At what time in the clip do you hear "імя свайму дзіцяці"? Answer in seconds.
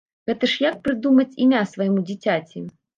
1.47-2.69